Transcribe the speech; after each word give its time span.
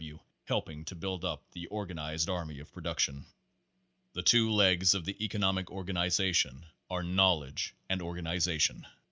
W. 0.03 0.19
helping 0.45 0.83
to 0.85 0.95
build 0.95 1.23
up 1.23 1.43
the 1.51 1.67
organized 1.67 2.27
army 2.27 2.57
of 2.59 2.73
production. 2.73 3.27
The 4.13 4.23
two 4.23 4.49
legs 4.51 4.95
of 4.95 5.05
the 5.05 5.23
economic 5.23 5.69
organization 5.69 6.65
are 6.89 7.03
KNOWLEDGE 7.03 7.75
and 7.87 8.01
ORGANIZATION. 8.01 8.87